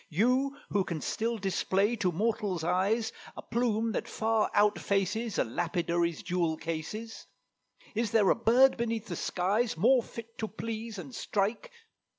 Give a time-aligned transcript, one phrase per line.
[0.09, 6.23] You, who can still display to mortal's eyes A plume that far outfaces A lapidary's
[6.23, 7.27] jewel cases?
[7.93, 11.69] Is there a bird beneath the skies More fit to please and strike?